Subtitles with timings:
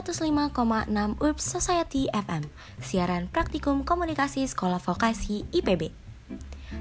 [0.00, 2.48] 105,6 URB Society FM,
[2.80, 5.92] siaran praktikum komunikasi sekolah vokasi IPB.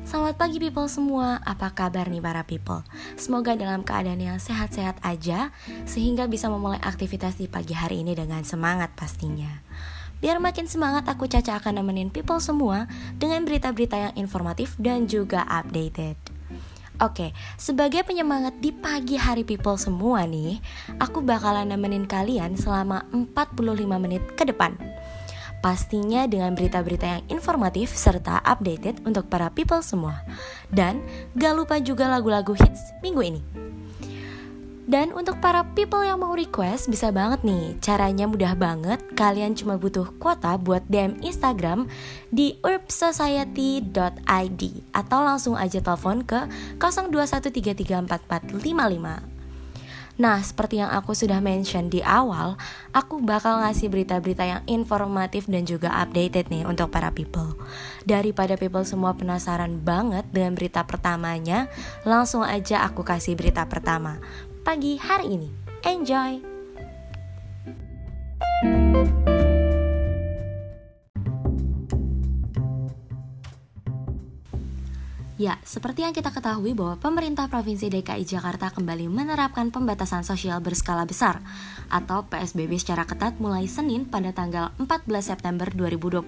[0.08, 2.80] Selamat pagi people semua, apa kabar nih para people?
[3.20, 5.52] Semoga dalam keadaan yang sehat-sehat aja,
[5.84, 9.52] sehingga bisa memulai aktivitas di pagi hari ini dengan semangat pastinya.
[10.24, 12.88] Biar makin semangat, aku Caca akan nemenin people semua
[13.20, 16.29] dengan berita-berita yang informatif dan juga updated.
[17.00, 20.60] Oke, sebagai penyemangat di pagi hari people semua nih,
[21.00, 23.56] aku bakalan nemenin kalian selama 45
[23.96, 24.76] menit ke depan.
[25.64, 30.28] Pastinya dengan berita-berita yang informatif serta updated untuk para people semua.
[30.68, 31.00] Dan
[31.40, 33.42] gak lupa juga lagu-lagu hits minggu ini.
[34.90, 37.78] Dan untuk para people yang mau request bisa banget nih.
[37.78, 38.98] Caranya mudah banget.
[39.14, 41.86] Kalian cuma butuh kuota buat DM Instagram
[42.34, 46.50] di urbsociety.id Atau langsung aja telepon ke
[46.82, 49.38] 0213344555
[50.20, 52.60] Nah, seperti yang aku sudah mention di awal,
[52.92, 57.56] aku bakal ngasih berita-berita yang informatif dan juga updated nih untuk para people.
[58.04, 61.72] Daripada people semua penasaran banget dengan berita pertamanya,
[62.04, 64.20] langsung aja aku kasih berita pertama
[64.70, 65.50] pagi hari ini.
[65.82, 66.46] Enjoy!
[75.42, 81.10] Ya, seperti yang kita ketahui bahwa pemerintah Provinsi DKI Jakarta kembali menerapkan pembatasan sosial berskala
[81.10, 81.42] besar
[81.90, 86.22] atau PSBB secara ketat mulai Senin pada tanggal 14 September 2020.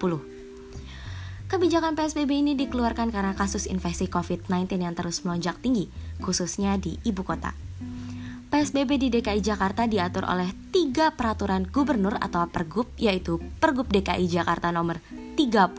[1.46, 5.86] Kebijakan PSBB ini dikeluarkan karena kasus infeksi COVID-19 yang terus melonjak tinggi,
[6.18, 7.54] khususnya di ibu kota.
[8.52, 14.68] PSBB di DKI Jakarta diatur oleh tiga peraturan gubernur atau pergub yaitu Pergub DKI Jakarta
[14.68, 15.00] nomor
[15.40, 15.72] 33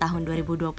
[0.00, 0.72] tahun 2020,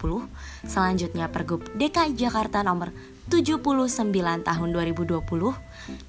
[0.66, 2.90] selanjutnya Pergub DKI Jakarta nomor
[3.30, 5.22] 79 tahun 2020,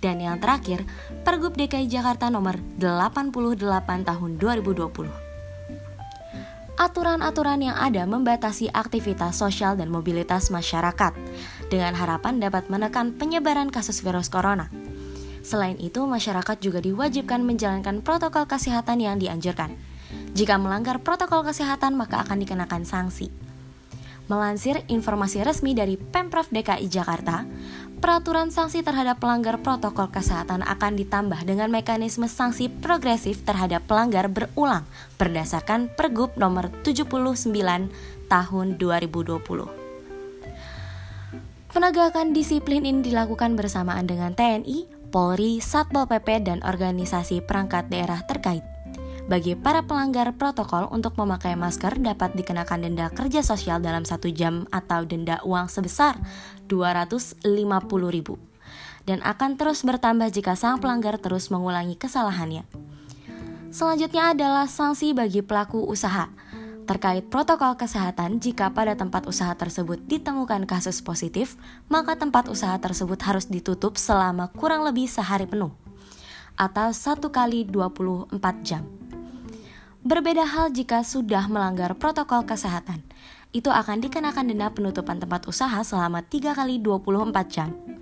[0.00, 0.88] dan yang terakhir
[1.28, 5.12] Pergub DKI Jakarta nomor 88 tahun 2020.
[6.80, 11.12] Aturan-aturan yang ada membatasi aktivitas sosial dan mobilitas masyarakat
[11.68, 14.87] dengan harapan dapat menekan penyebaran kasus virus corona.
[15.42, 19.74] Selain itu, masyarakat juga diwajibkan menjalankan protokol kesehatan yang dianjurkan.
[20.32, 23.28] Jika melanggar protokol kesehatan, maka akan dikenakan sanksi.
[24.28, 27.48] Melansir informasi resmi dari Pemprov DKI Jakarta,
[27.98, 34.84] peraturan sanksi terhadap pelanggar protokol kesehatan akan ditambah dengan mekanisme sanksi progresif terhadap pelanggar berulang
[35.16, 37.08] berdasarkan Pergub nomor 79
[38.28, 39.88] tahun 2020.
[41.68, 48.62] Penegakan disiplin ini dilakukan bersamaan dengan TNI, Polri, Satpol PP, dan organisasi perangkat daerah terkait.
[49.28, 54.64] Bagi para pelanggar protokol untuk memakai masker dapat dikenakan denda kerja sosial dalam satu jam
[54.72, 56.16] atau denda uang sebesar
[56.72, 57.44] 250
[58.08, 58.40] ribu
[59.08, 62.68] dan akan terus bertambah jika sang pelanggar terus mengulangi kesalahannya.
[63.72, 66.28] Selanjutnya adalah sanksi bagi pelaku usaha
[66.88, 71.60] terkait protokol kesehatan jika pada tempat usaha tersebut ditemukan kasus positif,
[71.92, 75.76] maka tempat usaha tersebut harus ditutup selama kurang lebih sehari penuh
[76.56, 78.32] atau satu kali 24
[78.64, 78.88] jam.
[80.00, 83.04] Berbeda hal jika sudah melanggar protokol kesehatan,
[83.52, 87.97] itu akan dikenakan denda penutupan tempat usaha selama 3 kali 24 jam.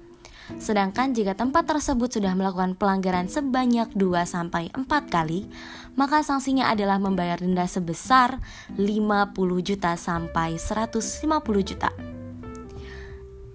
[0.57, 5.51] Sedangkan jika tempat tersebut sudah melakukan pelanggaran sebanyak 2-4 kali,
[5.99, 8.39] maka sanksinya adalah membayar denda sebesar
[8.79, 9.35] 50
[9.67, 11.91] juta sampai 150 juta.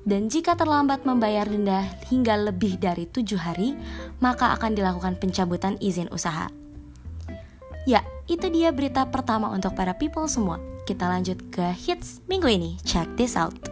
[0.01, 3.77] Dan jika terlambat membayar denda hingga lebih dari 7 hari,
[4.19, 6.49] maka akan dilakukan pencabutan izin usaha.
[7.87, 10.61] Ya, itu dia berita pertama untuk para people semua.
[10.85, 12.71] Kita lanjut ke hits minggu ini.
[12.81, 13.70] Check this out.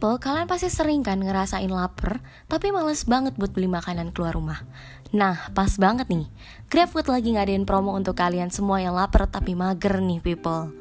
[0.00, 4.64] People, kalian pasti sering kan ngerasain lapar, tapi males banget buat beli makanan keluar rumah.
[5.12, 6.24] Nah, pas banget nih.
[6.72, 10.72] GrabFood lagi ngadain promo untuk kalian semua yang lapar tapi mager nih, people.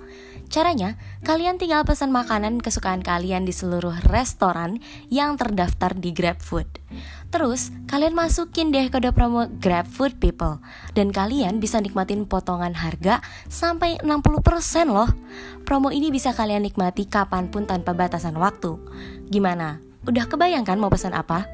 [0.48, 0.95] Caranya,
[1.27, 4.80] kalian tinggal pesan makanan kesukaan kalian di seluruh restoran
[5.12, 6.80] yang terdaftar di GrabFood.
[7.29, 10.57] Terus, kalian masukin deh kode promo GrabFood People
[10.97, 15.13] dan kalian bisa nikmatin potongan harga sampai 60% loh.
[15.61, 18.81] Promo ini bisa kalian nikmati kapan pun tanpa batasan waktu.
[19.29, 19.77] Gimana?
[20.09, 21.45] Udah kebayangkan mau pesan apa?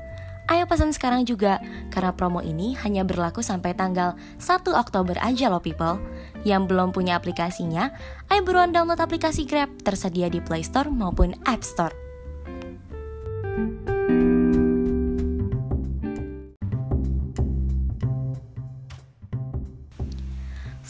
[0.47, 1.57] Ayo pesan sekarang juga,
[1.89, 5.97] karena promo ini hanya berlaku sampai tanggal 1 Oktober aja loh people.
[6.45, 7.89] Yang belum punya aplikasinya,
[8.29, 12.04] ayo buruan download aplikasi Grab, tersedia di Play Store maupun App Store.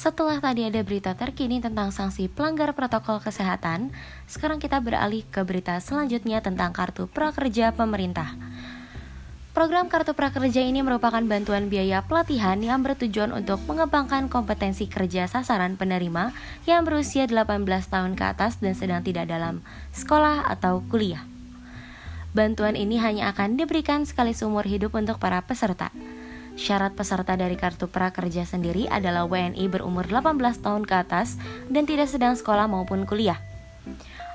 [0.06, 3.90] Setelah tadi ada berita terkini tentang sanksi pelanggar protokol kesehatan,
[4.30, 8.38] sekarang kita beralih ke berita selanjutnya tentang kartu prakerja pemerintah.
[9.58, 15.74] Program Kartu Prakerja ini merupakan bantuan biaya pelatihan yang bertujuan untuk mengembangkan kompetensi kerja sasaran
[15.74, 16.38] penerima
[16.70, 21.26] yang berusia 18 tahun ke atas dan sedang tidak dalam sekolah atau kuliah.
[22.38, 25.90] Bantuan ini hanya akan diberikan sekali seumur hidup untuk para peserta.
[26.56, 31.36] Syarat peserta dari kartu prakerja sendiri adalah WNI berumur 18 tahun ke atas
[31.68, 33.38] dan tidak sedang sekolah maupun kuliah.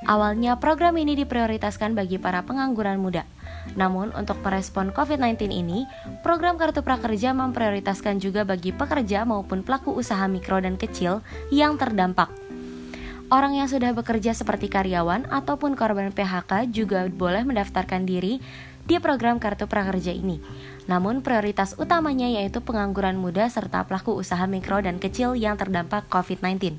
[0.05, 3.29] Awalnya program ini diprioritaskan bagi para pengangguran muda.
[3.77, 5.85] Namun untuk merespon COVID-19 ini,
[6.25, 11.21] program Kartu Prakerja memprioritaskan juga bagi pekerja maupun pelaku usaha mikro dan kecil
[11.53, 12.33] yang terdampak.
[13.31, 18.43] Orang yang sudah bekerja seperti karyawan ataupun korban PHK juga boleh mendaftarkan diri
[18.91, 20.43] di program Kartu Prakerja ini.
[20.91, 26.75] Namun prioritas utamanya yaitu pengangguran muda serta pelaku usaha mikro dan kecil yang terdampak COVID-19.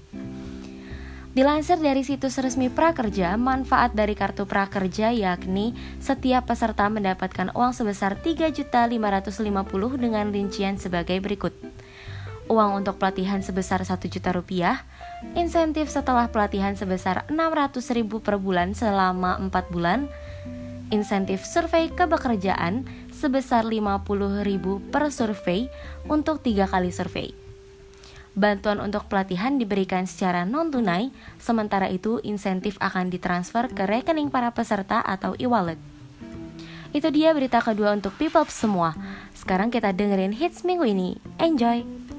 [1.32, 5.72] Dilansir dari situs resmi Prakerja, manfaat dari kartu prakerja yakni
[6.04, 8.92] setiap peserta mendapatkan uang sebesar 3.550
[9.96, 11.56] dengan rincian sebagai berikut.
[12.52, 14.84] Uang untuk pelatihan sebesar 1 juta rupiah,
[15.40, 20.12] insentif setelah pelatihan sebesar 600 ribu per bulan selama 4 bulan,
[20.92, 25.72] insentif survei kebekerjaan sebesar 50.000 per survei
[26.06, 27.32] untuk tiga kali survei.
[28.32, 35.04] Bantuan untuk pelatihan diberikan secara non-tunai, sementara itu insentif akan ditransfer ke rekening para peserta
[35.04, 35.76] atau e-wallet.
[36.92, 38.96] Itu dia berita kedua untuk people semua.
[39.36, 41.20] Sekarang kita dengerin hits minggu ini.
[41.40, 42.11] Enjoy!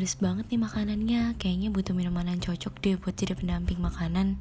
[0.00, 1.22] Pedes banget nih makanannya.
[1.36, 4.40] Kayaknya butuh minuman yang cocok deh buat jadi pendamping makanan.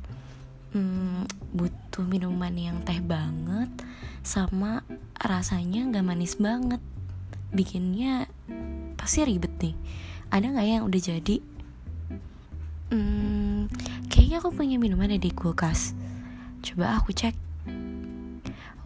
[0.71, 3.67] Hmm, butuh minuman yang teh banget
[4.23, 4.87] sama
[5.19, 6.79] rasanya nggak manis banget.
[7.51, 8.31] Bikinnya
[8.95, 9.75] pasti ribet nih.
[10.31, 11.37] Ada nggak yang udah jadi?
[12.95, 13.67] Hmm,
[14.07, 15.91] kayaknya aku punya minuman di kulkas.
[16.63, 17.35] Coba aku cek.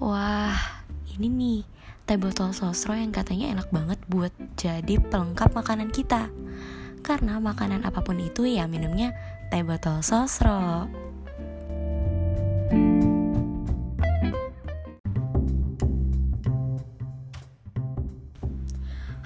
[0.02, 0.58] Wah
[1.14, 1.62] ini nih
[2.04, 6.28] teh botol sosro yang katanya enak banget buat jadi pelengkap makanan kita.
[7.04, 9.16] Karena makanan apa pun itu ya minumnya
[9.48, 10.88] teh botol sosro.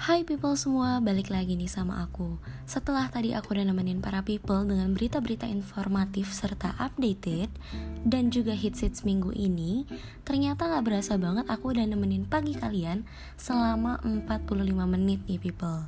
[0.08, 2.40] Hai people semua, balik lagi nih sama aku.
[2.64, 7.52] Setelah tadi aku udah nemenin para people dengan berita-berita informatif serta updated
[8.08, 9.84] Dan juga hits-hits minggu ini
[10.24, 13.04] Ternyata gak berasa banget aku udah nemenin pagi kalian
[13.36, 14.48] selama 45
[14.88, 15.84] menit nih people.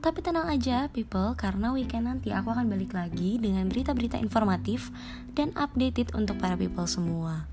[0.00, 4.88] Tapi tenang aja people, karena weekend nanti aku akan balik lagi dengan berita-berita informatif
[5.36, 7.44] dan updated untuk para people semua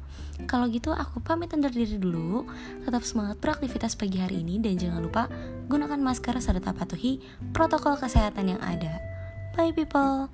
[0.43, 2.43] kalau gitu aku pamit undur diri dulu.
[2.83, 5.23] Tetap semangat beraktivitas pagi hari ini dan jangan lupa
[5.71, 7.23] gunakan masker serta patuhi
[7.55, 8.99] protokol kesehatan yang ada.
[9.55, 10.27] Bye people.